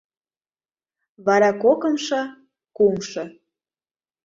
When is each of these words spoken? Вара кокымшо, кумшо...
Вара 1.25 1.49
кокымшо, 1.63 2.21
кумшо... 2.77 3.23